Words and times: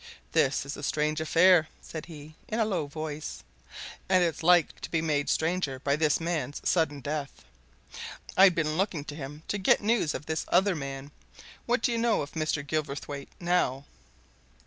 "This 0.31 0.65
is 0.65 0.75
a 0.75 0.81
strange 0.81 1.21
affair," 1.21 1.67
said 1.79 2.07
he, 2.07 2.33
in 2.47 2.59
a 2.59 2.65
low 2.65 2.87
voice; 2.87 3.43
"and 4.09 4.23
it's 4.23 4.41
like 4.41 4.81
to 4.81 4.89
be 4.89 4.99
made 4.99 5.29
stranger 5.29 5.77
by 5.77 5.95
this 5.95 6.19
man's 6.19 6.59
sudden 6.67 7.01
death. 7.01 7.45
I'd 8.35 8.55
been 8.55 8.77
looking 8.77 9.03
to 9.05 9.15
him 9.15 9.43
to 9.49 9.59
get 9.59 9.79
news 9.83 10.15
of 10.15 10.25
this 10.25 10.43
other 10.47 10.75
man. 10.75 11.11
What 11.67 11.83
do 11.83 11.91
you 11.91 11.99
know 11.99 12.23
of 12.23 12.31
Mr. 12.31 12.65
Gilverthwaite, 12.65 13.29
now?" 13.39 13.85